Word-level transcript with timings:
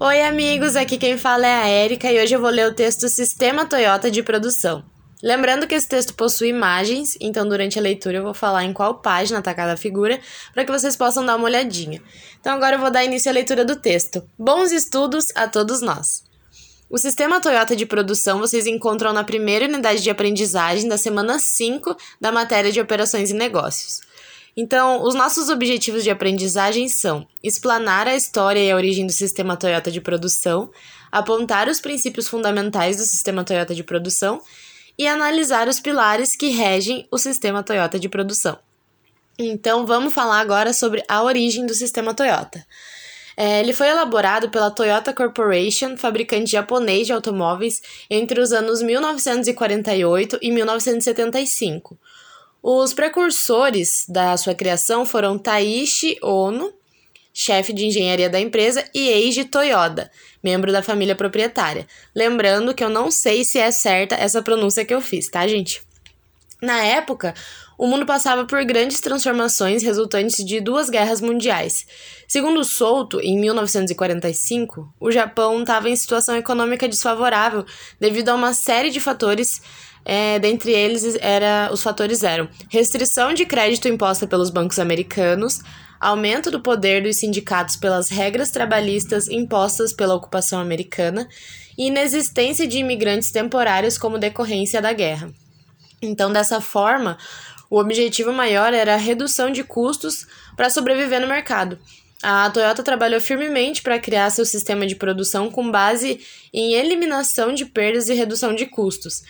Oi, 0.00 0.22
amigos, 0.22 0.76
aqui 0.76 0.96
quem 0.96 1.18
fala 1.18 1.44
é 1.44 1.54
a 1.56 1.68
Erika 1.68 2.08
e 2.12 2.22
hoje 2.22 2.32
eu 2.32 2.40
vou 2.40 2.50
ler 2.50 2.68
o 2.68 2.72
texto 2.72 3.08
Sistema 3.08 3.66
Toyota 3.66 4.08
de 4.08 4.22
Produção. 4.22 4.84
Lembrando 5.20 5.66
que 5.66 5.74
esse 5.74 5.88
texto 5.88 6.14
possui 6.14 6.50
imagens, 6.50 7.18
então 7.20 7.48
durante 7.48 7.80
a 7.80 7.82
leitura 7.82 8.18
eu 8.18 8.22
vou 8.22 8.32
falar 8.32 8.62
em 8.62 8.72
qual 8.72 9.00
página 9.00 9.40
está 9.40 9.52
cada 9.52 9.76
figura 9.76 10.20
para 10.54 10.64
que 10.64 10.70
vocês 10.70 10.94
possam 10.94 11.26
dar 11.26 11.34
uma 11.34 11.46
olhadinha. 11.46 12.00
Então 12.38 12.52
agora 12.52 12.76
eu 12.76 12.80
vou 12.80 12.92
dar 12.92 13.04
início 13.04 13.28
à 13.28 13.34
leitura 13.34 13.64
do 13.64 13.74
texto. 13.74 14.22
Bons 14.38 14.70
estudos 14.70 15.24
a 15.34 15.48
todos 15.48 15.80
nós! 15.80 16.22
O 16.88 16.96
sistema 16.96 17.40
Toyota 17.40 17.74
de 17.74 17.84
produção 17.84 18.38
vocês 18.38 18.68
encontram 18.68 19.12
na 19.12 19.24
primeira 19.24 19.66
unidade 19.66 20.00
de 20.00 20.10
aprendizagem 20.10 20.88
da 20.88 20.96
semana 20.96 21.40
5 21.40 21.96
da 22.20 22.30
matéria 22.30 22.70
de 22.70 22.80
operações 22.80 23.30
e 23.30 23.34
negócios. 23.34 24.00
Então, 24.60 25.04
os 25.04 25.14
nossos 25.14 25.48
objetivos 25.50 26.02
de 26.02 26.10
aprendizagem 26.10 26.88
são 26.88 27.24
explanar 27.40 28.08
a 28.08 28.16
história 28.16 28.58
e 28.58 28.72
a 28.72 28.74
origem 28.74 29.06
do 29.06 29.12
sistema 29.12 29.56
Toyota 29.56 29.88
de 29.88 30.00
produção, 30.00 30.68
apontar 31.12 31.68
os 31.68 31.80
princípios 31.80 32.26
fundamentais 32.26 32.96
do 32.96 33.04
sistema 33.04 33.44
Toyota 33.44 33.72
de 33.72 33.84
produção 33.84 34.42
e 34.98 35.06
analisar 35.06 35.68
os 35.68 35.78
pilares 35.78 36.34
que 36.34 36.48
regem 36.48 37.06
o 37.08 37.18
sistema 37.18 37.62
Toyota 37.62 38.00
de 38.00 38.08
produção. 38.08 38.58
Então, 39.38 39.86
vamos 39.86 40.12
falar 40.12 40.40
agora 40.40 40.72
sobre 40.72 41.04
a 41.08 41.22
origem 41.22 41.64
do 41.64 41.72
sistema 41.72 42.12
Toyota. 42.12 42.66
É, 43.36 43.60
ele 43.60 43.72
foi 43.72 43.86
elaborado 43.86 44.50
pela 44.50 44.72
Toyota 44.72 45.12
Corporation, 45.12 45.96
fabricante 45.96 46.50
japonês 46.50 47.06
de 47.06 47.12
automóveis, 47.12 47.80
entre 48.10 48.40
os 48.40 48.52
anos 48.52 48.82
1948 48.82 50.36
e 50.42 50.50
1975 50.50 51.96
os 52.62 52.92
precursores 52.92 54.04
da 54.08 54.36
sua 54.36 54.54
criação 54.54 55.06
foram 55.06 55.38
Taishi 55.38 56.18
Ono, 56.22 56.72
chefe 57.32 57.72
de 57.72 57.86
engenharia 57.86 58.28
da 58.28 58.40
empresa, 58.40 58.84
e 58.92 59.08
Eiji 59.08 59.44
Toyoda, 59.44 60.10
membro 60.42 60.72
da 60.72 60.82
família 60.82 61.14
proprietária. 61.14 61.86
Lembrando 62.14 62.74
que 62.74 62.82
eu 62.82 62.88
não 62.88 63.10
sei 63.10 63.44
se 63.44 63.58
é 63.58 63.70
certa 63.70 64.16
essa 64.16 64.42
pronúncia 64.42 64.84
que 64.84 64.92
eu 64.92 65.00
fiz, 65.00 65.28
tá, 65.28 65.46
gente? 65.46 65.82
Na 66.60 66.82
época, 66.84 67.34
o 67.78 67.86
mundo 67.86 68.04
passava 68.04 68.44
por 68.44 68.64
grandes 68.64 69.00
transformações 69.00 69.84
resultantes 69.84 70.44
de 70.44 70.60
duas 70.60 70.90
guerras 70.90 71.20
mundiais. 71.20 71.86
Segundo 72.26 72.64
Souto, 72.64 73.20
em 73.20 73.38
1945, 73.38 74.92
o 74.98 75.12
Japão 75.12 75.60
estava 75.60 75.88
em 75.88 75.94
situação 75.94 76.36
econômica 76.36 76.88
desfavorável 76.88 77.64
devido 78.00 78.30
a 78.30 78.34
uma 78.34 78.52
série 78.52 78.90
de 78.90 78.98
fatores 78.98 79.62
é, 80.04 80.38
dentre 80.38 80.72
eles, 80.72 81.16
era, 81.20 81.68
os 81.70 81.82
fatores 81.82 82.22
eram 82.22 82.48
restrição 82.70 83.34
de 83.34 83.44
crédito 83.44 83.88
imposta 83.88 84.26
pelos 84.26 84.48
bancos 84.48 84.78
americanos, 84.78 85.60
aumento 86.00 86.50
do 86.50 86.60
poder 86.60 87.02
dos 87.02 87.16
sindicatos 87.16 87.76
pelas 87.76 88.08
regras 88.08 88.50
trabalhistas 88.50 89.28
impostas 89.28 89.92
pela 89.92 90.14
ocupação 90.14 90.60
americana 90.60 91.28
e 91.76 91.88
inexistência 91.88 92.66
de 92.66 92.78
imigrantes 92.78 93.30
temporários 93.30 93.98
como 93.98 94.18
decorrência 94.18 94.80
da 94.80 94.92
guerra. 94.92 95.30
Então, 96.00 96.32
dessa 96.32 96.60
forma, 96.60 97.18
o 97.70 97.78
objetivo 97.78 98.32
maior 98.32 98.72
era 98.72 98.94
a 98.94 98.98
redução 98.98 99.50
de 99.50 99.64
custos 99.64 100.26
para 100.56 100.70
sobreviver 100.70 101.20
no 101.20 101.26
mercado. 101.26 101.78
A 102.20 102.50
Toyota 102.50 102.82
trabalhou 102.82 103.20
firmemente 103.20 103.80
para 103.80 103.98
criar 103.98 104.30
seu 104.30 104.44
sistema 104.44 104.86
de 104.86 104.96
produção 104.96 105.50
com 105.50 105.70
base 105.70 106.20
em 106.52 106.74
eliminação 106.74 107.54
de 107.54 107.64
perdas 107.64 108.08
e 108.08 108.14
redução 108.14 108.54
de 108.54 108.66
custos, 108.66 109.22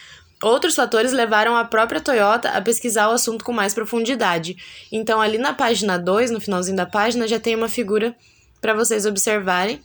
Outros 0.43 0.77
fatores 0.77 1.13
levaram 1.13 1.57
a 1.57 1.65
própria 1.65 2.01
Toyota 2.01 2.51
a 2.51 2.63
pesquisar 2.63 3.09
o 3.09 3.13
assunto 3.13 3.45
com 3.45 3.53
mais 3.53 3.75
profundidade. 3.75 4.57
Então, 4.93 5.21
ali 5.21 5.37
na 5.37 5.53
página 5.53 5.99
2, 5.99 6.31
no 6.31 6.41
finalzinho 6.41 6.77
da 6.77 6.87
página, 6.87 7.27
já 7.27 7.41
tem 7.41 7.57
uma 7.57 7.69
figura 7.69 8.15
para 8.61 8.73
vocês 8.73 9.05
observarem, 9.05 9.83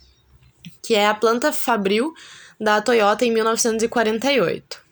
que 0.80 0.94
é 0.94 1.08
a 1.08 1.14
planta 1.14 1.52
fabril 1.52 2.14
da 2.60 2.80
Toyota 2.80 3.24
em 3.24 3.32
1948. 3.32 4.83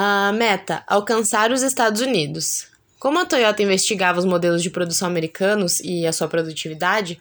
A 0.00 0.30
meta: 0.32 0.84
alcançar 0.86 1.50
os 1.50 1.60
Estados 1.60 2.00
Unidos. 2.00 2.68
Como 3.00 3.18
a 3.18 3.26
Toyota 3.26 3.64
investigava 3.64 4.20
os 4.20 4.24
modelos 4.24 4.62
de 4.62 4.70
produção 4.70 5.08
americanos 5.08 5.80
e 5.80 6.06
a 6.06 6.12
sua 6.12 6.28
produtividade, 6.28 7.18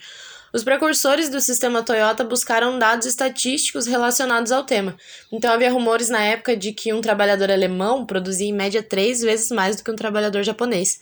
os 0.54 0.64
precursores 0.64 1.28
do 1.28 1.42
sistema 1.42 1.82
Toyota 1.82 2.24
buscaram 2.24 2.78
dados 2.78 3.08
estatísticos 3.08 3.88
relacionados 3.88 4.52
ao 4.52 4.64
tema. 4.64 4.96
Então 5.32 5.52
havia 5.52 5.72
rumores 5.72 6.08
na 6.10 6.24
época 6.24 6.56
de 6.56 6.72
que 6.72 6.94
um 6.94 7.02
trabalhador 7.02 7.50
alemão 7.50 8.06
produzia 8.06 8.48
em 8.48 8.54
média 8.54 8.84
três 8.84 9.22
vezes 9.22 9.50
mais 9.50 9.78
do 9.78 9.84
que 9.84 9.90
um 9.90 9.96
trabalhador 9.96 10.44
japonês. 10.44 11.00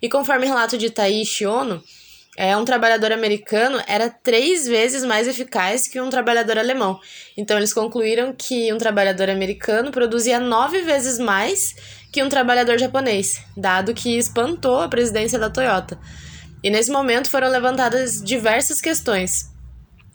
E 0.00 0.08
conforme 0.08 0.46
relato 0.46 0.78
de 0.78 0.90
Taishi 0.90 1.44
Ono, 1.44 1.82
é, 2.36 2.54
um 2.54 2.66
trabalhador 2.66 3.12
americano 3.12 3.82
era 3.86 4.10
três 4.10 4.66
vezes 4.66 5.02
mais 5.04 5.26
eficaz 5.26 5.88
que 5.88 5.98
um 5.98 6.10
trabalhador 6.10 6.58
alemão. 6.58 7.00
Então, 7.34 7.56
eles 7.56 7.72
concluíram 7.72 8.34
que 8.36 8.70
um 8.72 8.76
trabalhador 8.76 9.30
americano 9.30 9.90
produzia 9.90 10.38
nove 10.38 10.82
vezes 10.82 11.18
mais 11.18 11.74
que 12.12 12.22
um 12.22 12.28
trabalhador 12.28 12.78
japonês, 12.78 13.40
dado 13.56 13.94
que 13.94 14.18
espantou 14.18 14.80
a 14.80 14.88
presidência 14.88 15.38
da 15.38 15.48
Toyota. 15.48 15.98
E 16.62 16.68
nesse 16.68 16.90
momento 16.90 17.30
foram 17.30 17.48
levantadas 17.48 18.22
diversas 18.22 18.80
questões, 18.80 19.50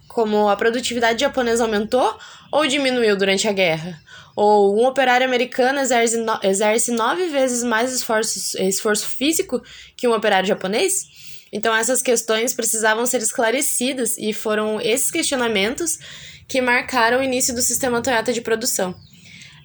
como 0.07 0.47
a 0.47 0.55
produtividade 0.55 1.21
japonesa 1.21 1.63
aumentou 1.63 2.17
ou 2.51 2.67
diminuiu 2.67 3.17
durante 3.17 3.47
a 3.47 3.51
guerra? 3.51 3.99
Ou 4.35 4.79
um 4.79 4.85
operário 4.85 5.25
americano 5.25 5.79
exerce, 5.79 6.17
no, 6.17 6.39
exerce 6.43 6.91
nove 6.91 7.27
vezes 7.27 7.63
mais 7.63 7.91
esforço, 7.93 8.61
esforço 8.61 9.07
físico 9.07 9.61
que 9.95 10.07
um 10.07 10.13
operário 10.13 10.47
japonês? 10.47 11.30
Então, 11.51 11.75
essas 11.75 12.01
questões 12.01 12.53
precisavam 12.53 13.05
ser 13.05 13.21
esclarecidas 13.21 14.17
e 14.17 14.31
foram 14.31 14.79
esses 14.79 15.11
questionamentos 15.11 15.99
que 16.47 16.61
marcaram 16.61 17.19
o 17.19 17.23
início 17.23 17.53
do 17.53 17.61
sistema 17.61 18.01
Toyota 18.01 18.31
de 18.31 18.41
produção. 18.41 18.95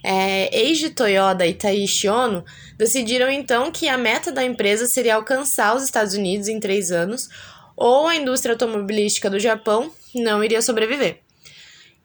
É, 0.05 0.57
Eiji 0.57 0.91
Toyoda 0.91 1.47
e 1.47 1.55
Taishi 1.55 2.09
Ono 2.09 2.45
decidiram 2.77 3.29
então 3.31 3.73
que 3.73 3.89
a 3.89 3.99
meta 3.99 4.31
da 4.31 4.45
empresa 4.45 4.87
seria 4.87 5.17
alcançar 5.17 5.75
os 5.75 5.83
Estados 5.83 6.15
Unidos 6.15 6.49
em 6.49 6.61
três 6.61 6.93
anos, 6.93 7.29
ou 7.77 8.07
a 8.07 8.17
indústria 8.17 8.53
automobilística 8.53 9.29
do 9.29 9.39
Japão 9.39 9.93
não 10.15 10.43
iria 10.43 10.63
sobreviver. 10.63 11.21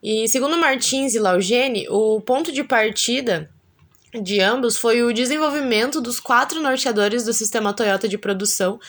E 0.01 0.27
segundo 0.27 0.57
Martins 0.57 1.13
e 1.13 1.19
Laugene, 1.19 1.87
o 1.89 2.19
ponto 2.21 2.51
de 2.51 2.63
partida 2.63 3.49
de 4.19 4.41
ambos 4.41 4.77
foi 4.77 5.03
o 5.03 5.13
desenvolvimento 5.13 6.01
dos 6.01 6.19
quatro 6.19 6.61
norteadores 6.61 7.23
do 7.23 7.33
sistema 7.33 7.71
Toyota 7.71 8.07
de 8.07 8.17
produção, 8.17 8.79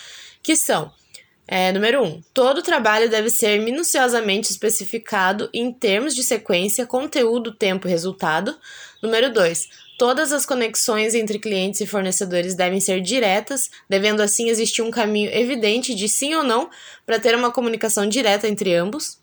que 0.43 0.57
são 0.57 0.93
é, 1.47 1.73
número 1.73 2.03
1. 2.03 2.07
Um, 2.07 2.23
todo 2.33 2.63
trabalho 2.63 3.11
deve 3.11 3.29
ser 3.29 3.61
minuciosamente 3.61 4.51
especificado 4.51 5.51
em 5.53 5.73
termos 5.73 6.15
de 6.15 6.23
sequência, 6.23 6.87
conteúdo, 6.87 7.53
tempo 7.53 7.87
e 7.87 7.91
resultado. 7.91 8.57
Número 9.03 9.33
2. 9.33 9.69
Todas 9.99 10.33
as 10.33 10.47
conexões 10.47 11.15
entre 11.15 11.39
clientes 11.39 11.81
e 11.81 11.87
fornecedores 11.87 12.55
devem 12.55 12.81
ser 12.81 13.01
diretas, 13.01 13.71
devendo 13.89 14.21
assim 14.21 14.49
existir 14.49 14.83
um 14.83 14.91
caminho 14.91 15.31
evidente 15.33 15.95
de 15.95 16.09
sim 16.09 16.35
ou 16.35 16.43
não 16.43 16.71
para 17.05 17.19
ter 17.19 17.35
uma 17.35 17.51
comunicação 17.51 18.09
direta 18.09 18.49
entre 18.49 18.75
ambos. 18.75 19.19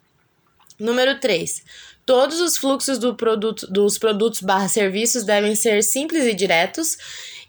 Número 0.80 1.20
3. 1.20 1.64
Todos 2.06 2.40
os 2.40 2.58
fluxos 2.58 2.98
do 2.98 3.16
produto, 3.16 3.68
dos 3.68 3.98
produtos 3.98 4.42
barra 4.42 4.68
serviços 4.68 5.24
devem 5.24 5.56
ser 5.56 5.84
simples 5.84 6.26
e 6.26 6.34
diretos. 6.34 6.98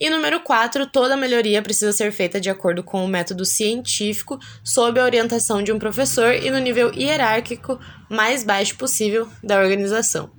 E 0.00 0.08
número 0.08 0.40
4, 0.40 0.86
toda 0.86 1.14
melhoria 1.14 1.60
precisa 1.60 1.92
ser 1.92 2.10
feita 2.10 2.40
de 2.40 2.48
acordo 2.48 2.82
com 2.82 3.04
o 3.04 3.08
método 3.08 3.44
científico, 3.44 4.38
sob 4.64 4.98
a 4.98 5.04
orientação 5.04 5.62
de 5.62 5.70
um 5.70 5.78
professor 5.78 6.32
e 6.32 6.50
no 6.50 6.58
nível 6.58 6.90
hierárquico 6.94 7.78
mais 8.08 8.42
baixo 8.42 8.76
possível 8.76 9.28
da 9.44 9.60
organização. 9.60 10.30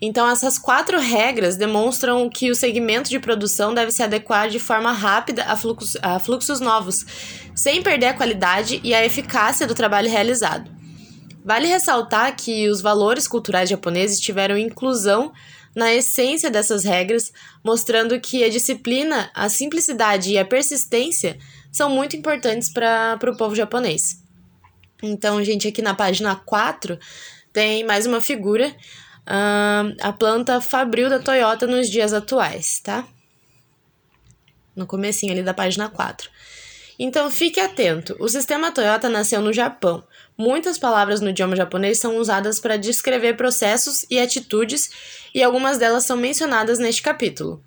Então, 0.00 0.30
essas 0.30 0.56
quatro 0.56 1.00
regras 1.00 1.56
demonstram 1.56 2.30
que 2.30 2.48
o 2.48 2.54
segmento 2.54 3.10
de 3.10 3.18
produção 3.18 3.74
deve 3.74 3.90
se 3.90 4.04
adequar 4.04 4.48
de 4.48 4.60
forma 4.60 4.92
rápida 4.92 5.42
a 5.46 5.56
fluxos, 5.56 5.96
a 6.00 6.20
fluxos 6.20 6.60
novos, 6.60 7.04
sem 7.56 7.82
perder 7.82 8.06
a 8.06 8.14
qualidade 8.14 8.80
e 8.84 8.94
a 8.94 9.04
eficácia 9.04 9.66
do 9.66 9.74
trabalho 9.74 10.08
realizado. 10.08 10.70
Vale 11.44 11.66
ressaltar 11.66 12.36
que 12.36 12.68
os 12.68 12.80
valores 12.80 13.26
culturais 13.26 13.68
japoneses 13.68 14.20
tiveram 14.20 14.56
inclusão 14.56 15.32
na 15.76 15.92
essência 15.92 16.50
dessas 16.50 16.84
regras, 16.84 17.30
mostrando 17.62 18.18
que 18.18 18.42
a 18.42 18.48
disciplina, 18.48 19.30
a 19.34 19.46
simplicidade 19.50 20.32
e 20.32 20.38
a 20.38 20.44
persistência 20.44 21.36
são 21.70 21.90
muito 21.90 22.16
importantes 22.16 22.72
para 22.72 23.18
o 23.22 23.36
povo 23.36 23.54
japonês. 23.54 24.22
Então, 25.02 25.44
gente, 25.44 25.68
aqui 25.68 25.82
na 25.82 25.94
página 25.94 26.34
4 26.34 26.98
tem 27.52 27.84
mais 27.84 28.06
uma 28.06 28.22
figura, 28.22 28.68
uh, 28.68 29.94
a 30.00 30.12
planta 30.14 30.62
fabril 30.62 31.10
da 31.10 31.18
Toyota 31.18 31.66
nos 31.66 31.90
dias 31.90 32.14
atuais, 32.14 32.80
tá? 32.80 33.06
No 34.74 34.86
comecinho 34.86 35.32
ali 35.32 35.42
da 35.42 35.52
página 35.52 35.90
4. 35.90 36.30
Então 36.98 37.30
fique 37.30 37.60
atento, 37.60 38.16
o 38.18 38.28
sistema 38.30 38.72
Toyota 38.72 39.10
nasceu 39.10 39.42
no 39.42 39.52
Japão. 39.52 40.02
Muitas 40.38 40.78
palavras 40.78 41.22
no 41.22 41.30
idioma 41.30 41.56
japonês 41.56 41.98
são 41.98 42.18
usadas 42.18 42.60
para 42.60 42.76
descrever 42.76 43.36
processos 43.36 44.04
e 44.10 44.18
atitudes, 44.18 44.90
e 45.34 45.42
algumas 45.42 45.78
delas 45.78 46.04
são 46.04 46.16
mencionadas 46.16 46.78
neste 46.78 47.00
capítulo. 47.00 47.62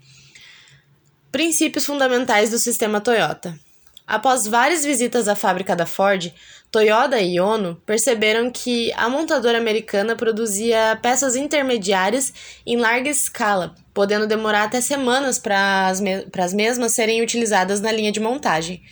Princípios 1.31 1.85
fundamentais 1.85 2.51
do 2.51 2.59
sistema 2.59 3.01
Toyota. 3.01 3.57
Após 4.05 4.47
várias 4.47 4.83
visitas 4.83 5.27
à 5.27 5.35
fábrica 5.35 5.75
da 5.75 5.85
Ford, 5.85 6.33
Toyota 6.71 7.19
e 7.19 7.39
Ono 7.39 7.75
perceberam 7.85 8.51
que 8.51 8.91
a 8.93 9.09
montadora 9.09 9.57
americana 9.57 10.15
produzia 10.15 10.97
peças 11.01 11.35
intermediárias 11.35 12.33
em 12.65 12.77
larga 12.77 13.09
escala, 13.09 13.73
podendo 13.93 14.27
demorar 14.27 14.63
até 14.63 14.79
semanas 14.81 15.39
para 15.39 15.87
as 15.87 15.99
me 15.99 16.25
mesmas 16.55 16.93
serem 16.93 17.21
utilizadas 17.21 17.81
na 17.81 17.91
linha 17.91 18.11
de 18.11 18.19
montagem. 18.19 18.83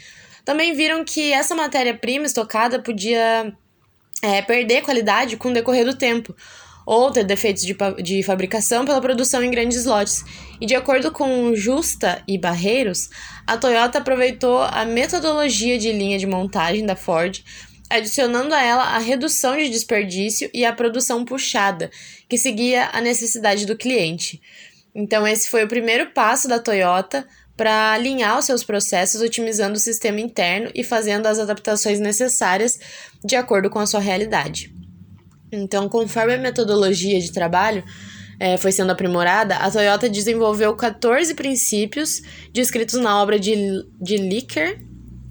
Também 0.43 0.73
viram 0.73 1.03
que 1.03 1.33
essa 1.33 1.53
matéria-prima 1.53 2.25
estocada 2.25 2.79
podia 2.79 3.53
é, 4.21 4.41
perder 4.41 4.81
qualidade 4.81 5.37
com 5.37 5.49
o 5.49 5.53
decorrer 5.53 5.85
do 5.85 5.95
tempo, 5.95 6.35
ou 6.85 7.11
ter 7.11 7.25
defeitos 7.25 7.63
de, 7.63 7.75
de 8.01 8.23
fabricação 8.23 8.85
pela 8.85 9.01
produção 9.01 9.43
em 9.43 9.51
grandes 9.51 9.83
lotes. 9.85 10.23
E 10.59 10.65
de 10.65 10.73
acordo 10.73 11.11
com 11.11 11.53
Justa 11.53 12.23
e 12.27 12.37
Barreiros, 12.37 13.09
a 13.45 13.57
Toyota 13.57 13.97
aproveitou 13.97 14.61
a 14.61 14.85
metodologia 14.85 15.77
de 15.77 15.91
linha 15.91 16.17
de 16.17 16.25
montagem 16.25 16.85
da 16.85 16.95
Ford, 16.95 17.43
adicionando 17.89 18.53
a 18.53 18.63
ela 18.63 18.83
a 18.83 18.99
redução 18.99 19.57
de 19.57 19.69
desperdício 19.69 20.49
e 20.53 20.65
a 20.65 20.73
produção 20.73 21.25
puxada, 21.25 21.91
que 22.27 22.37
seguia 22.37 22.89
a 22.93 23.01
necessidade 23.01 23.65
do 23.65 23.77
cliente. 23.77 24.41
Então, 24.95 25.27
esse 25.27 25.49
foi 25.49 25.63
o 25.63 25.67
primeiro 25.67 26.11
passo 26.11 26.47
da 26.47 26.57
Toyota 26.57 27.27
para 27.57 27.93
alinhar 27.93 28.37
os 28.37 28.45
seus 28.45 28.63
processos, 28.63 29.19
otimizando 29.19 29.75
o 29.75 29.79
sistema 29.79 30.21
interno 30.21 30.69
e 30.75 30.83
fazendo 30.83 31.25
as 31.25 31.39
adaptações 31.39 31.99
necessárias 31.99 32.79
de 33.25 33.35
acordo 33.35 33.69
com 33.69 33.79
a 33.79 33.87
sua 33.87 33.99
realidade. 33.99 34.71
Então, 35.51 35.89
conforme 35.89 36.35
a 36.35 36.37
metodologia 36.37 37.19
de 37.19 37.31
trabalho 37.31 37.83
é, 38.39 38.57
foi 38.57 38.71
sendo 38.71 38.91
aprimorada, 38.91 39.55
a 39.55 39.71
Toyota 39.71 40.07
desenvolveu 40.07 40.75
14 40.75 41.33
princípios 41.33 42.21
descritos 42.53 42.99
na 42.99 43.21
obra 43.21 43.39
de, 43.39 43.55
de 43.99 44.17
Licker, 44.17 44.79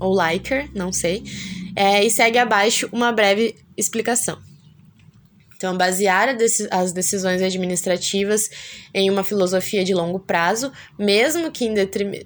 ou 0.01 0.15
Liker, 0.21 0.69
não 0.75 0.93
sei, 0.93 1.23
é, 1.77 2.05
e 2.05 2.11
segue 2.11 2.39
abaixo 2.39 2.89
uma 2.93 3.13
breve 3.13 3.55
explicação. 3.77 4.46
Então, 5.57 5.77
basear 5.77 6.37
as 6.71 6.93
decisões 6.93 7.41
administrativas 7.41 8.51
em 8.93 9.11
uma 9.11 9.25
filosofia 9.25 9.83
de 9.83 9.95
longo 9.95 10.21
prazo, 10.21 10.71
mesmo 10.99 11.51
que 11.51 11.65
em 11.65 11.75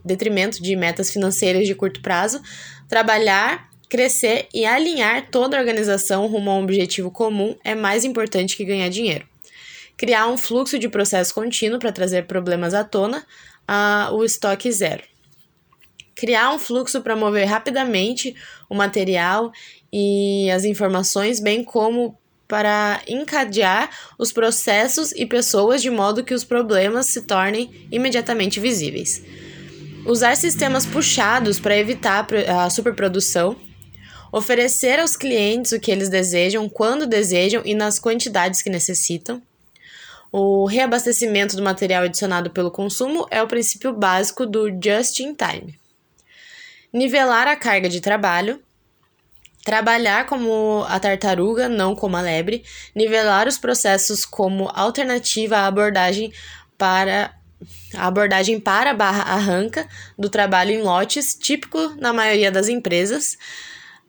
detrimento 0.05 0.63
de 0.63 0.75
metas 0.75 1.11
financeiras 1.11 1.67
de 1.67 1.75
curto 1.75 2.03
prazo, 2.03 2.43
trabalhar 2.89 3.71
Crescer 3.91 4.47
e 4.55 4.65
alinhar 4.65 5.33
toda 5.33 5.57
a 5.57 5.61
organização 5.61 6.29
rumo 6.29 6.49
a 6.49 6.55
um 6.55 6.63
objetivo 6.63 7.11
comum 7.11 7.57
é 7.65 7.75
mais 7.75 8.05
importante 8.05 8.57
que 8.57 8.65
ganhar 8.65 8.89
dinheiro. 8.89 9.27
Criar 9.97 10.29
um 10.29 10.39
fluxo 10.39 10.79
de 10.79 10.89
processo 10.89 11.35
contínuo 11.35 11.81
para 11.81 11.91
trazer 11.91 12.29
problemas 12.29 12.73
à 12.73 12.85
tona, 12.85 13.27
a, 13.67 14.11
o 14.13 14.25
estoque 14.25 14.71
zero. 14.71 15.03
Criar 16.15 16.55
um 16.55 16.59
fluxo 16.59 17.01
para 17.01 17.17
mover 17.17 17.47
rapidamente 17.47 18.33
o 18.69 18.77
material 18.77 19.51
e 19.93 20.49
as 20.53 20.65
informações, 20.65 21.41
bem 21.41 21.65
como 21.65 22.17
para 22.51 23.01
encadear 23.07 23.89
os 24.19 24.33
processos 24.33 25.13
e 25.13 25.25
pessoas 25.25 25.81
de 25.81 25.89
modo 25.89 26.25
que 26.25 26.35
os 26.35 26.45
problemas 26.45 27.07
se 27.07 27.23
tornem 27.23 27.87
imediatamente 27.93 28.59
visíveis. 28.59 29.23
Usar 30.05 30.37
sistemas 30.37 30.85
puxados 30.85 31.61
para 31.61 31.79
evitar 31.79 32.27
a 32.49 32.69
superprodução 32.69 33.57
oferecer 34.33 35.01
aos 35.01 35.17
clientes 35.17 35.73
o 35.73 35.81
que 35.81 35.91
eles 35.91 36.09
desejam, 36.09 36.69
quando 36.69 37.07
desejam 37.07 37.63
e 37.65 37.75
nas 37.75 37.99
quantidades 37.99 38.63
que 38.63 38.71
necessitam. 38.71 39.43
O 40.33 40.67
reabastecimento 40.67 41.57
do 41.57 41.63
material 41.63 42.05
adicionado 42.05 42.51
pelo 42.51 42.71
consumo 42.71 43.27
é 43.31 43.43
o 43.43 43.49
princípio 43.49 43.93
básico 43.93 44.47
do 44.47 44.69
just 44.71 45.19
in 45.19 45.35
time. 45.35 45.79
Nivelar 46.93 47.49
a 47.49 47.57
carga 47.57 47.89
de 47.89 48.01
trabalho. 48.01 48.63
Trabalhar 49.65 50.27
como 50.27 50.85
a 50.89 50.99
tartaruga, 50.99 51.69
não 51.69 51.95
como 51.95 52.17
a 52.17 52.21
lebre. 52.21 52.65
Nivelar 52.95 53.47
os 53.47 53.59
processos 53.59 54.25
como 54.25 54.71
alternativa 54.75 55.59
à 55.59 55.67
abordagem 55.67 56.33
para 56.79 57.35
a 57.95 58.07
abordagem 58.07 58.59
para 58.59 58.95
barra 58.95 59.23
arranca 59.23 59.87
do 60.19 60.31
trabalho 60.31 60.71
em 60.71 60.83
lotes, 60.83 61.35
típico 61.35 61.95
na 61.99 62.13
maioria 62.13 62.51
das 62.51 62.69
empresas. 62.69 63.37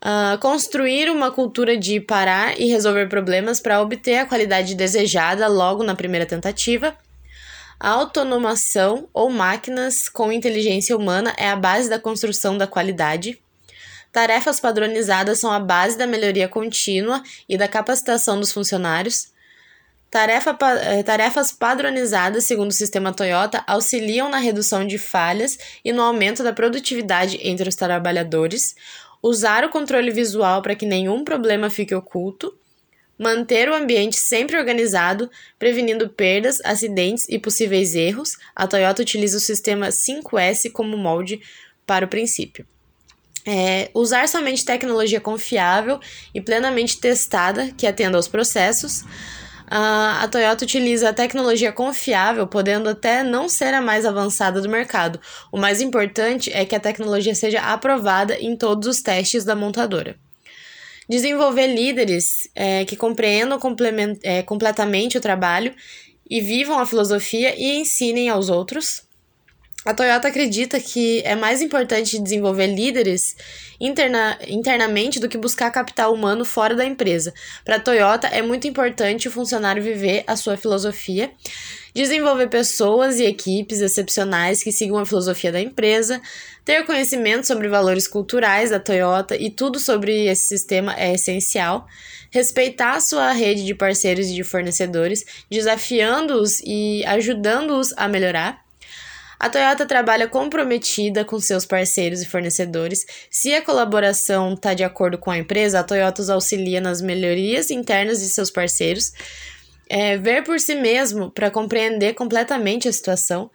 Uh, 0.03 0.38
construir 0.39 1.12
uma 1.12 1.31
cultura 1.31 1.77
de 1.77 2.00
parar 2.00 2.59
e 2.59 2.68
resolver 2.68 3.07
problemas 3.07 3.59
para 3.59 3.81
obter 3.81 4.18
a 4.18 4.25
qualidade 4.25 4.74
desejada 4.74 5.48
logo 5.48 5.83
na 5.83 5.95
primeira 5.95 6.25
tentativa. 6.25 6.95
Autonomação 7.80 9.09
ou 9.13 9.30
máquinas 9.30 10.07
com 10.07 10.31
inteligência 10.31 10.95
humana 10.95 11.33
é 11.38 11.50
a 11.50 11.56
base 11.56 11.89
da 11.89 12.00
construção 12.00 12.57
da 12.57 12.65
qualidade. 12.65 13.39
Tarefas 14.12 14.60
padronizadas 14.60 15.40
são 15.40 15.52
a 15.52 15.60
base 15.60 15.98
da 15.98 16.06
melhoria 16.06 16.48
contínua 16.48 17.24
e 17.48 17.58
da 17.58 17.68
capacitação 17.68 18.40
dos 18.40 18.52
funcionários. 18.52 19.31
Tarefa, 20.10 20.58
eh, 20.81 21.04
tarefas 21.04 21.54
padronizadas, 21.54 22.44
segundo 22.44 22.72
o 22.72 22.74
sistema 22.74 23.13
Toyota, 23.13 23.63
auxiliam 23.66 24.30
na 24.30 24.40
redução 24.40 24.86
de 24.86 24.98
falhas 24.98 25.58
e 25.86 25.94
no 25.94 26.02
aumento 26.02 26.44
da 26.44 26.52
produtividade 26.52 27.40
entre 27.42 27.69
os 27.69 27.75
trabalhadores 27.75 28.75
usar 29.22 29.63
o 29.63 29.69
controle 29.69 30.12
visual 30.12 30.62
para 30.62 30.75
que 30.75 30.86
nenhum 30.86 31.24
problema 31.24 31.69
fique 31.69 31.94
oculto, 31.94 32.58
manter 33.18 33.69
o 33.69 33.75
ambiente 33.75 34.18
sempre 34.18 34.58
organizado, 34.58 35.30
prevenindo 35.60 36.10
perdas, 36.10 36.60
acidentes 36.66 37.30
e 37.30 37.38
possíveis 37.38 37.94
erros. 37.94 38.38
A 38.56 38.66
Toyota 38.66 39.02
utiliza 39.02 39.38
o 39.38 39.40
sistema 39.42 39.90
5S 39.90 40.72
como 40.72 40.98
molde 40.98 41.40
para 41.86 42.06
o 42.06 42.10
princípio. 42.10 42.66
É, 43.46 43.90
usar 43.94 44.28
somente 44.28 44.64
tecnologia 44.64 45.20
confiável 45.20 46.00
e 46.34 46.40
plenamente 46.40 47.00
testada 47.00 47.72
que 47.76 47.88
atenda 47.88 48.18
aos 48.18 48.28
processos 48.28 49.04
a 49.74 50.28
Toyota 50.30 50.66
utiliza 50.66 51.10
a 51.10 51.14
tecnologia 51.14 51.72
confiável, 51.72 52.46
podendo 52.46 52.90
até 52.90 53.24
não 53.24 53.48
ser 53.48 53.74
a 53.74 53.80
mais 53.80 54.06
avançada 54.06 54.60
do 54.60 54.68
mercado. 54.68 55.18
O 55.50 55.58
mais 55.58 55.80
importante 55.80 56.52
é 56.52 56.66
que 56.66 56.76
a 56.76 56.80
tecnologia 56.80 57.34
seja 57.34 57.62
aprovada 57.62 58.38
em 58.38 58.58
todos 58.58 58.86
os 58.86 59.02
testes 59.02 59.46
da 59.46 59.56
montadora. 59.56 60.18
Desenvolver 61.08 61.68
líderes 61.68 62.50
é, 62.54 62.84
que 62.84 62.98
compreendam 62.98 63.58
é, 64.24 64.44
completamente 64.44 65.18
o 65.18 65.22
trabalho 65.22 65.74
e 66.30 66.42
vivam 66.42 66.78
a 66.78 66.86
filosofia 66.86 67.56
e 67.58 67.78
ensinem 67.80 68.28
aos 68.28 68.50
outros. 68.50 69.04
A 69.83 69.95
Toyota 69.95 70.28
acredita 70.28 70.80
que 70.80 71.24
é 71.25 71.36
mais 71.36 71.60
importante 71.60 72.22
desenvolver 72.22 72.68
líderes 72.68 73.36
interna, 73.80 74.38
internamente 74.48 75.19
do 75.19 75.28
que 75.28 75.39
buscar 75.39 75.72
capital 75.72 76.13
humano 76.13 76.45
fora 76.45 76.75
da 76.75 76.86
empresa. 76.86 77.33
Para 77.66 77.78
a 77.78 77.80
Toyota, 77.80 78.28
é 78.28 78.44
muito 78.44 78.68
importante 78.68 79.28
o 79.28 79.31
funcionário 79.31 79.82
viver 79.82 80.24
a 80.27 80.36
sua 80.36 80.56
filosofia, 80.56 81.32
desenvolver 81.96 82.48
pessoas 82.48 83.20
e 83.20 83.25
equipes 83.25 83.82
excepcionais 83.82 84.62
que 84.62 84.72
sigam 84.72 85.00
a 85.00 85.06
filosofia 85.06 85.51
da 85.51 85.60
empresa, 85.60 86.22
ter 86.63 86.86
conhecimento 86.86 87.48
sobre 87.48 87.67
valores 87.67 88.08
culturais 88.08 88.70
da 88.70 88.79
Toyota 88.79 89.36
e 89.36 89.50
tudo 89.50 89.79
sobre 89.79 90.27
esse 90.27 90.48
sistema 90.48 90.94
é 90.96 91.15
essencial. 91.15 91.88
Respeitar 92.29 92.98
a 92.98 93.01
sua 93.01 93.32
rede 93.32 93.65
de 93.65 93.74
parceiros 93.74 94.27
e 94.27 94.36
de 94.36 94.44
fornecedores, 94.44 95.25
desafiando-os 95.50 96.62
e 96.63 97.03
ajudando-os 97.08 97.94
a 97.98 98.08
melhorar 98.08 98.61
a 99.41 99.50
Toyota 99.50 99.88
trabalha 99.88 100.27
comprometida 100.27 101.25
com 101.25 101.39
seus 101.39 101.65
parceiros 101.65 102.21
e 102.21 102.27
fornecedores. 102.27 103.07
Se 103.27 103.51
a 103.55 103.62
colaboração 103.63 104.53
está 104.53 104.75
de 104.75 104.83
acordo 104.83 105.17
com 105.17 105.31
a 105.31 105.38
empresa, 105.39 105.79
a 105.79 105.83
Toyota 105.83 106.21
os 106.21 106.29
auxilia 106.29 106.79
nas 106.79 107.01
melhorias 107.01 107.71
internas 107.71 108.19
de 108.19 108.27
seus 108.27 108.51
parceiros. 108.51 109.12
É, 109.89 110.15
ver 110.15 110.43
por 110.43 110.60
si 110.60 110.75
mesmo 110.75 111.31
para 111.31 111.50
compreender 111.50 112.13
completamente 112.13 112.88
a 112.88 112.93
situação. 112.93 113.50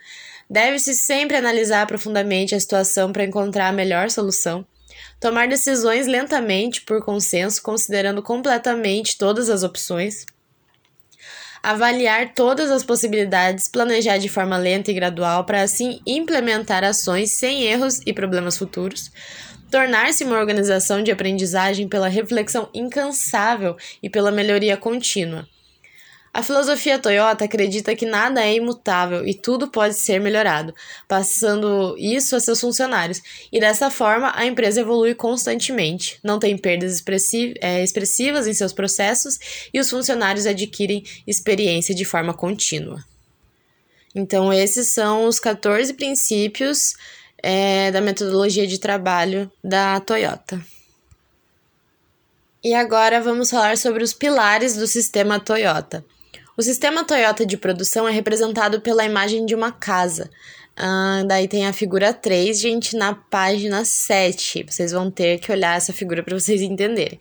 Deve-se 0.51 0.93
sempre 0.93 1.37
analisar 1.37 1.87
profundamente 1.87 2.53
a 2.53 2.59
situação 2.59 3.13
para 3.13 3.23
encontrar 3.23 3.69
a 3.69 3.73
melhor 3.73 4.11
solução. 4.11 4.67
Tomar 5.21 5.47
decisões 5.47 6.09
lentamente, 6.09 6.83
por 6.83 7.01
consenso, 7.05 7.63
considerando 7.63 8.25
completamente 8.25 9.17
todas 9.17 9.49
as 9.49 9.63
opções 9.63 10.27
avaliar 11.67 12.33
todas 12.33 12.71
as 12.71 12.85
possibilidades, 12.85 13.69
planejar 13.69 14.19
de 14.19 14.29
forma 14.29 14.57
lenta 14.57 14.93
e 14.93 14.95
gradual 14.95 15.45
para 15.45 15.63
assim 15.63 16.01
implementar 16.07 16.85
ações 16.85 17.33
sem 17.33 17.65
erros 17.65 18.01
e 18.07 18.13
problemas 18.13 18.57
futuros, 18.57 19.11
tornar-se 19.69 20.23
uma 20.23 20.39
organização 20.39 21.03
de 21.03 21.11
aprendizagem 21.11 21.89
pela 21.89 22.07
reflexão 22.07 22.69
incansável 22.73 23.77
e 24.01 24.09
pela 24.09 24.31
melhoria 24.31 24.77
contínua. 24.77 25.45
A 26.37 26.43
filosofia 26.43 26.99
Toyota 26.99 27.47
acredita 27.47 27.97
que 27.97 28.05
nada 28.05 28.45
é 28.45 28.57
imutável 28.57 29.27
e 29.27 29.33
tudo 29.33 29.69
pode 29.69 29.95
ser 29.95 30.21
melhorado, 30.21 30.75
passando 31.09 31.97
isso 31.97 32.37
a 32.37 32.41
seus 32.41 32.61
funcionários, 32.61 33.23
e 33.51 33.59
dessa 33.59 33.89
forma 33.91 34.31
a 34.37 34.45
empresa 34.45 34.83
evolui 34.83 35.15
constantemente, 35.15 36.19
não 36.23 36.39
tem 36.39 36.59
perdas 36.59 37.03
é, 37.63 37.83
expressivas 37.83 38.47
em 38.47 38.53
seus 38.53 38.75
processos 38.75 39.39
e 39.73 39.81
os 39.81 39.89
funcionários 39.89 40.45
adquirem 40.45 41.03
experiência 41.27 41.95
de 41.95 42.05
forma 42.05 42.35
contínua. 42.35 43.03
Então, 44.15 44.53
esses 44.53 44.89
são 44.89 45.25
os 45.25 45.41
14 45.41 45.95
princípios 45.95 46.93
é, 47.43 47.91
da 47.91 48.03
metodologia 48.03 48.67
de 48.67 48.79
trabalho 48.79 49.51
da 49.65 49.99
Toyota. 50.01 50.61
E 52.63 52.75
agora 52.75 53.23
vamos 53.23 53.49
falar 53.49 53.79
sobre 53.79 54.05
os 54.05 54.13
pilares 54.13 54.77
do 54.77 54.87
sistema 54.87 55.41
Toyota. 55.41 56.05
O 56.57 56.63
sistema 56.63 57.05
Toyota 57.05 57.45
de 57.45 57.59
produção 57.59 58.09
é 58.09 58.11
representado 58.11 58.81
pela 58.81 59.05
imagem 59.05 59.45
de 59.45 59.55
uma 59.55 59.71
casa. 59.71 60.31
Ah, 60.75 61.23
daí 61.27 61.47
tem 61.47 61.67
a 61.67 61.73
figura 61.73 62.15
3, 62.15 62.59
gente, 62.59 62.97
na 62.97 63.15
página 63.15 63.85
7. 63.85 64.65
Vocês 64.67 64.91
vão 64.91 65.11
ter 65.11 65.39
que 65.39 65.53
olhar 65.53 65.77
essa 65.77 65.93
figura 65.93 66.23
para 66.23 66.39
vocês 66.39 66.63
entenderem. 66.63 67.21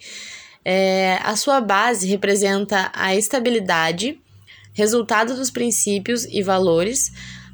É, 0.63 1.19
a 1.21 1.35
sua 1.35 1.59
base 1.59 2.07
representa 2.07 2.89
a 2.95 3.13
estabilidade, 3.13 4.17
resultado 4.71 5.35
dos 5.35 5.51
princípios 5.51 6.23
e 6.23 6.41
valores, 6.41 7.11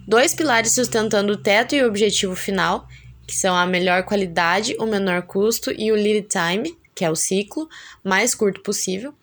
dois 0.08 0.36
pilares 0.36 0.76
sustentando 0.76 1.34
o 1.34 1.38
teto 1.38 1.74
e 1.74 1.82
o 1.82 1.88
objetivo 1.88 2.36
final, 2.36 2.88
que 3.26 3.36
são 3.36 3.56
a 3.56 3.66
melhor 3.66 4.04
qualidade, 4.04 4.76
o 4.80 4.86
menor 4.86 5.24
custo 5.24 5.72
e 5.72 5.92
o 5.92 5.96
lead 5.96 6.28
time, 6.28 6.78
que 6.94 7.04
é 7.04 7.10
o 7.10 7.16
ciclo 7.16 7.68
mais 8.04 8.36
curto 8.36 8.62
possível. 8.62 9.16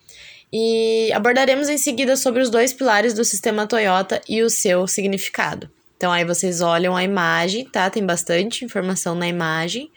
E 0.51 1.11
abordaremos 1.13 1.69
em 1.69 1.77
seguida 1.77 2.15
sobre 2.15 2.41
os 2.41 2.49
dois 2.49 2.73
pilares 2.73 3.13
do 3.13 3.23
sistema 3.23 3.67
Toyota 3.67 4.21
e 4.27 4.41
o 4.41 4.49
seu 4.49 4.87
significado. 4.87 5.69
Então 5.95 6.11
aí 6.11 6.25
vocês 6.25 6.61
olham 6.61 6.95
a 6.95 7.03
imagem, 7.03 7.65
tá? 7.65 7.89
Tem 7.89 8.05
bastante 8.05 8.65
informação 8.65 9.13
na 9.13 9.27
imagem. 9.27 9.91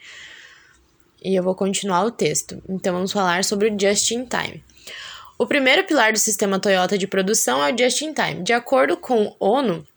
E 1.23 1.33
eu 1.33 1.41
vou 1.41 1.55
continuar 1.55 2.03
o 2.03 2.11
texto. 2.11 2.61
Então 2.67 2.93
vamos 2.93 3.11
falar 3.11 3.43
sobre 3.43 3.69
o 3.69 3.79
just 3.79 4.11
in 4.11 4.25
time. 4.25 4.63
O 5.37 5.47
primeiro 5.47 5.85
pilar 5.85 6.11
do 6.11 6.19
sistema 6.19 6.59
Toyota 6.59 6.97
de 6.97 7.07
produção 7.07 7.65
é 7.65 7.73
o 7.73 7.77
just 7.77 8.01
in 8.01 8.13
time. 8.13 8.43
De 8.43 8.53
acordo 8.53 8.95
com 8.95 9.23
o 9.25 9.35
ONU, 9.39 9.87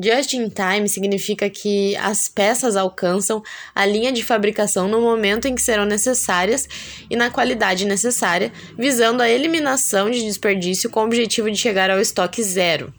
Just 0.00 0.32
in 0.34 0.48
time 0.48 0.88
significa 0.88 1.50
que 1.50 1.96
as 1.96 2.28
peças 2.28 2.76
alcançam 2.76 3.42
a 3.74 3.84
linha 3.84 4.12
de 4.12 4.24
fabricação 4.24 4.86
no 4.86 5.00
momento 5.00 5.48
em 5.48 5.54
que 5.56 5.62
serão 5.62 5.84
necessárias 5.84 6.68
e 7.10 7.16
na 7.16 7.30
qualidade 7.30 7.84
necessária, 7.84 8.52
visando 8.78 9.22
a 9.22 9.28
eliminação 9.28 10.08
de 10.08 10.22
desperdício 10.22 10.88
com 10.88 11.00
o 11.00 11.04
objetivo 11.04 11.50
de 11.50 11.58
chegar 11.58 11.90
ao 11.90 12.00
estoque 12.00 12.42
zero. 12.42 12.94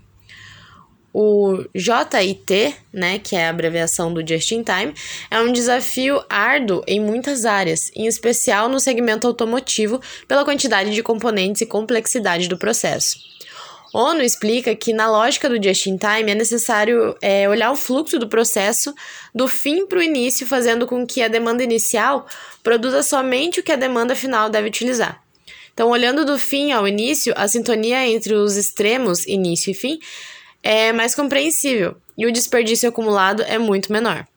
O 1.11 1.63
JIT, 1.73 2.75
né, 2.93 3.17
que 3.17 3.35
é 3.35 3.47
a 3.47 3.49
abreviação 3.49 4.13
do 4.13 4.25
Just 4.25 4.51
in 4.51 4.63
Time, 4.63 4.93
é 5.31 5.39
um 5.39 5.51
desafio 5.51 6.23
árduo 6.29 6.83
em 6.85 6.99
muitas 6.99 7.45
áreas, 7.45 7.91
em 7.95 8.05
especial 8.05 8.69
no 8.69 8.79
segmento 8.79 9.25
automotivo, 9.25 9.99
pela 10.27 10.45
quantidade 10.45 10.93
de 10.93 11.01
componentes 11.01 11.61
e 11.61 11.65
complexidade 11.65 12.47
do 12.47 12.57
processo. 12.57 13.17
ONU 13.93 14.21
explica 14.21 14.75
que, 14.75 14.93
na 14.93 15.09
lógica 15.09 15.49
do 15.49 15.61
just-in-time, 15.61 16.31
é 16.31 16.35
necessário 16.35 17.15
é, 17.21 17.49
olhar 17.49 17.71
o 17.71 17.75
fluxo 17.75 18.19
do 18.19 18.27
processo 18.27 18.93
do 19.33 19.47
fim 19.47 19.85
para 19.85 19.99
o 19.99 20.03
início, 20.03 20.45
fazendo 20.45 20.85
com 20.85 21.05
que 21.05 21.21
a 21.21 21.27
demanda 21.27 21.63
inicial 21.63 22.27
produza 22.63 23.01
somente 23.01 23.59
o 23.59 23.63
que 23.63 23.71
a 23.71 23.75
demanda 23.75 24.15
final 24.15 24.49
deve 24.49 24.67
utilizar. 24.67 25.21
Então, 25.73 25.89
olhando 25.89 26.25
do 26.25 26.37
fim 26.37 26.71
ao 26.71 26.87
início, 26.87 27.33
a 27.35 27.47
sintonia 27.47 28.05
entre 28.07 28.33
os 28.33 28.57
extremos, 28.57 29.25
início 29.25 29.71
e 29.71 29.73
fim, 29.73 29.99
é 30.61 30.91
mais 30.91 31.15
compreensível 31.15 31.95
e 32.17 32.25
o 32.25 32.31
desperdício 32.31 32.89
acumulado 32.89 33.41
é 33.43 33.57
muito 33.57 33.91
menor. 33.91 34.27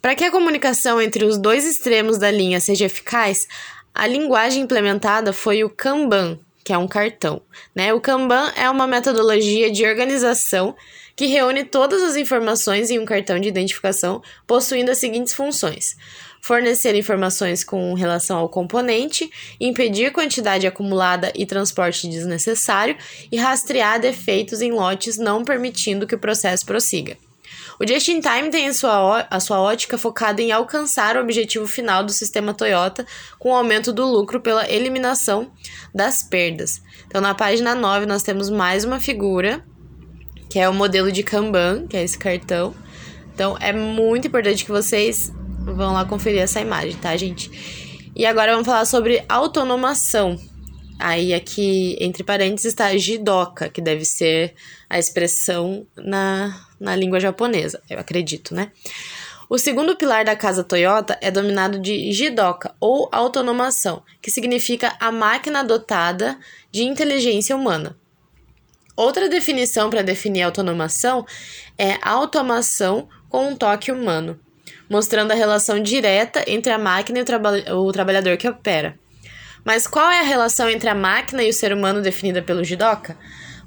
Para 0.00 0.14
que 0.14 0.24
a 0.24 0.30
comunicação 0.30 1.02
entre 1.02 1.24
os 1.24 1.36
dois 1.36 1.64
extremos 1.64 2.18
da 2.18 2.30
linha 2.30 2.60
seja 2.60 2.84
eficaz, 2.84 3.48
a 3.92 4.06
linguagem 4.06 4.62
implementada 4.62 5.32
foi 5.32 5.64
o 5.64 5.70
Kanban, 5.70 6.38
que 6.66 6.72
é 6.72 6.78
um 6.78 6.88
cartão. 6.88 7.40
Né? 7.72 7.94
O 7.94 8.00
Kanban 8.00 8.52
é 8.56 8.68
uma 8.68 8.88
metodologia 8.88 9.70
de 9.70 9.86
organização 9.86 10.74
que 11.14 11.26
reúne 11.26 11.62
todas 11.62 12.02
as 12.02 12.16
informações 12.16 12.90
em 12.90 12.98
um 12.98 13.04
cartão 13.04 13.38
de 13.38 13.46
identificação, 13.46 14.20
possuindo 14.48 14.90
as 14.90 14.98
seguintes 14.98 15.32
funções: 15.32 15.96
fornecer 16.42 16.96
informações 16.96 17.62
com 17.62 17.94
relação 17.94 18.36
ao 18.36 18.48
componente, 18.48 19.30
impedir 19.60 20.10
quantidade 20.10 20.66
acumulada 20.66 21.32
e 21.36 21.46
transporte 21.46 22.08
desnecessário 22.08 22.96
e 23.30 23.36
rastrear 23.36 24.00
defeitos 24.00 24.60
em 24.60 24.72
lotes, 24.72 25.16
não 25.16 25.44
permitindo 25.44 26.04
que 26.04 26.16
o 26.16 26.18
processo 26.18 26.66
prossiga. 26.66 27.16
O 27.78 27.86
Just 27.86 28.08
in 28.08 28.20
Time 28.20 28.50
tem 28.50 28.68
a 28.68 28.74
sua, 28.74 29.26
a 29.30 29.38
sua 29.38 29.60
ótica 29.60 29.98
focada 29.98 30.40
em 30.40 30.50
alcançar 30.50 31.16
o 31.16 31.20
objetivo 31.20 31.66
final 31.66 32.02
do 32.02 32.12
sistema 32.12 32.54
Toyota 32.54 33.06
com 33.38 33.50
o 33.50 33.54
aumento 33.54 33.92
do 33.92 34.06
lucro 34.06 34.40
pela 34.40 34.70
eliminação 34.70 35.52
das 35.94 36.22
perdas. 36.22 36.82
Então, 37.06 37.20
na 37.20 37.34
página 37.34 37.74
9, 37.74 38.06
nós 38.06 38.22
temos 38.22 38.48
mais 38.48 38.84
uma 38.84 38.98
figura, 38.98 39.62
que 40.48 40.58
é 40.58 40.66
o 40.68 40.72
modelo 40.72 41.12
de 41.12 41.22
Kanban, 41.22 41.86
que 41.86 41.96
é 41.96 42.02
esse 42.02 42.18
cartão. 42.18 42.74
Então, 43.34 43.56
é 43.60 43.72
muito 43.72 44.28
importante 44.28 44.64
que 44.64 44.72
vocês 44.72 45.30
vão 45.60 45.92
lá 45.92 46.06
conferir 46.06 46.40
essa 46.40 46.60
imagem, 46.60 46.96
tá, 46.96 47.14
gente? 47.16 47.50
E 48.16 48.24
agora 48.24 48.52
vamos 48.52 48.66
falar 48.66 48.86
sobre 48.86 49.22
autonomação. 49.28 50.40
Aí 50.98 51.34
aqui, 51.34 51.96
entre 52.00 52.24
parênteses, 52.24 52.72
está 52.72 52.96
jidoka, 52.96 53.68
que 53.68 53.80
deve 53.80 54.04
ser 54.04 54.54
a 54.88 54.98
expressão 54.98 55.86
na, 55.96 56.58
na 56.80 56.96
língua 56.96 57.20
japonesa, 57.20 57.82
eu 57.88 57.98
acredito, 57.98 58.54
né? 58.54 58.70
O 59.48 59.58
segundo 59.58 59.94
pilar 59.94 60.24
da 60.24 60.34
casa 60.34 60.64
Toyota 60.64 61.16
é 61.20 61.30
dominado 61.30 61.78
de 61.78 62.10
jidoka, 62.10 62.74
ou 62.80 63.08
autonomação, 63.12 64.02
que 64.20 64.30
significa 64.30 64.96
a 64.98 65.12
máquina 65.12 65.62
dotada 65.62 66.36
de 66.72 66.82
inteligência 66.82 67.54
humana. 67.54 67.96
Outra 68.96 69.28
definição 69.28 69.88
para 69.88 70.02
definir 70.02 70.42
autonomação 70.42 71.24
é 71.78 71.98
automação 72.02 73.08
com 73.28 73.50
um 73.50 73.54
toque 73.56 73.92
humano, 73.92 74.40
mostrando 74.88 75.30
a 75.30 75.34
relação 75.34 75.80
direta 75.80 76.42
entre 76.46 76.72
a 76.72 76.78
máquina 76.78 77.18
e 77.18 77.22
o, 77.22 77.24
traba 77.24 77.52
o 77.74 77.92
trabalhador 77.92 78.36
que 78.36 78.48
opera. 78.48 78.98
Mas 79.66 79.84
qual 79.84 80.08
é 80.08 80.20
a 80.20 80.22
relação 80.22 80.70
entre 80.70 80.88
a 80.88 80.94
máquina 80.94 81.42
e 81.42 81.50
o 81.50 81.52
ser 81.52 81.72
humano 81.72 82.00
definida 82.00 82.40
pelo 82.40 82.62
Jidoka? 82.62 83.18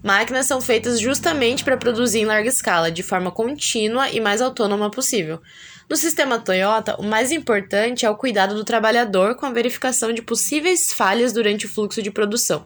Máquinas 0.01 0.45
são 0.45 0.61
feitas 0.61 0.97
justamente 0.97 1.61
para 1.61 1.75
produzir 1.75 2.19
em 2.19 2.25
larga 2.25 2.47
escala, 2.47 2.89
de 2.89 3.03
forma 3.03 3.31
contínua 3.31 4.09
e 4.09 4.21
mais 4.21 4.41
autônoma 4.41 4.89
possível. 4.89 5.41
No 5.89 5.97
sistema 5.97 6.39
Toyota, 6.39 6.95
o 7.01 7.03
mais 7.03 7.33
importante 7.33 8.05
é 8.05 8.09
o 8.09 8.15
cuidado 8.15 8.55
do 8.55 8.63
trabalhador 8.63 9.35
com 9.35 9.45
a 9.45 9.51
verificação 9.51 10.13
de 10.13 10.21
possíveis 10.21 10.93
falhas 10.93 11.33
durante 11.33 11.65
o 11.65 11.69
fluxo 11.69 12.01
de 12.01 12.09
produção. 12.09 12.65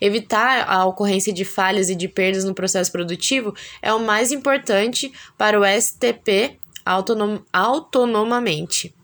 Evitar 0.00 0.64
a 0.68 0.84
ocorrência 0.84 1.32
de 1.32 1.44
falhas 1.44 1.90
e 1.90 1.96
de 1.96 2.06
perdas 2.06 2.44
no 2.44 2.54
processo 2.54 2.92
produtivo 2.92 3.52
é 3.82 3.92
o 3.92 3.98
mais 3.98 4.30
importante 4.30 5.12
para 5.36 5.58
o 5.58 5.64
STP 5.64 6.56
autonom 6.86 7.40
autonomamente. 7.52 8.94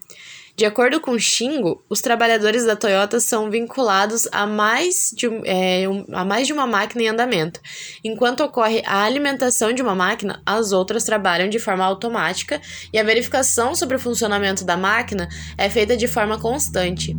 De 0.56 0.64
acordo 0.64 0.98
com 1.00 1.18
Xingo, 1.18 1.84
os 1.86 2.00
trabalhadores 2.00 2.64
da 2.64 2.75
Toyota 2.75 3.20
são 3.20 3.50
vinculados 3.50 4.26
a 4.32 4.46
mais, 4.46 5.12
de, 5.14 5.26
é, 5.44 5.84
a 6.12 6.25
mais 6.25 6.46
de 6.46 6.54
uma 6.54 6.66
máquina 6.66 7.02
em 7.02 7.08
andamento. 7.08 7.60
Enquanto 8.02 8.42
ocorre 8.42 8.82
a 8.86 9.02
alimentação 9.02 9.70
de 9.70 9.82
uma 9.82 9.94
máquina, 9.94 10.40
as 10.46 10.72
outras 10.72 11.04
trabalham 11.04 11.50
de 11.50 11.58
forma 11.58 11.84
automática 11.84 12.58
e 12.90 12.98
a 12.98 13.04
verificação 13.04 13.75
sobre 13.75 13.96
o 13.96 14.00
funcionamento 14.00 14.64
da 14.64 14.78
máquina 14.78 15.28
é 15.58 15.68
feita 15.68 15.94
de 15.94 16.08
forma 16.08 16.40
constante. 16.40 17.14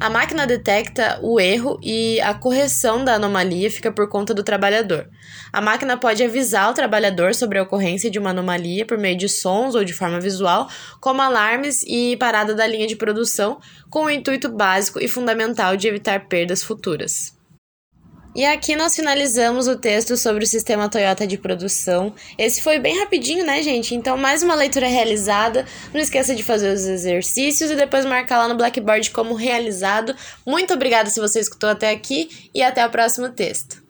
A 0.00 0.10
máquina 0.10 0.46
detecta 0.46 1.18
o 1.22 1.38
erro 1.38 1.78
e 1.82 2.20
a 2.20 2.34
correção 2.34 3.04
da 3.04 3.14
anomalia 3.14 3.70
fica 3.70 3.92
por 3.92 4.08
conta 4.08 4.34
do 4.34 4.42
trabalhador. 4.42 5.08
A 5.52 5.60
máquina 5.60 5.96
pode 5.96 6.22
avisar 6.22 6.70
o 6.70 6.74
trabalhador 6.74 7.34
sobre 7.34 7.58
a 7.58 7.62
ocorrência 7.62 8.10
de 8.10 8.18
uma 8.18 8.30
anomalia 8.30 8.84
por 8.84 8.98
meio 8.98 9.16
de 9.16 9.28
sons 9.28 9.74
ou 9.74 9.84
de 9.84 9.92
forma 9.92 10.20
visual, 10.20 10.68
como 11.00 11.22
alarmes 11.22 11.82
e 11.86 12.16
parada 12.16 12.54
da 12.54 12.66
linha 12.66 12.86
de 12.86 12.96
produção, 12.96 13.60
com 13.88 14.04
o 14.04 14.10
intuito 14.10 14.48
básico 14.48 15.00
e 15.00 15.08
fundamental 15.08 15.76
de 15.76 15.88
evitar 15.88 16.26
perdas 16.28 16.62
futuras. 16.62 17.33
E 18.34 18.44
aqui 18.44 18.74
nós 18.74 18.96
finalizamos 18.96 19.68
o 19.68 19.76
texto 19.76 20.16
sobre 20.16 20.42
o 20.42 20.46
sistema 20.46 20.88
Toyota 20.88 21.24
de 21.24 21.38
produção. 21.38 22.12
Esse 22.36 22.60
foi 22.60 22.80
bem 22.80 22.98
rapidinho, 22.98 23.46
né, 23.46 23.62
gente? 23.62 23.94
Então, 23.94 24.16
mais 24.16 24.42
uma 24.42 24.56
leitura 24.56 24.88
realizada. 24.88 25.64
Não 25.92 26.00
esqueça 26.00 26.34
de 26.34 26.42
fazer 26.42 26.74
os 26.74 26.84
exercícios 26.84 27.70
e 27.70 27.76
depois 27.76 28.04
marcar 28.04 28.38
lá 28.38 28.48
no 28.48 28.56
Blackboard 28.56 29.12
como 29.12 29.34
realizado. 29.34 30.16
Muito 30.44 30.74
obrigada 30.74 31.10
se 31.10 31.20
você 31.20 31.38
escutou 31.38 31.70
até 31.70 31.90
aqui 31.90 32.50
e 32.52 32.60
até 32.60 32.84
o 32.84 32.90
próximo 32.90 33.28
texto. 33.28 33.83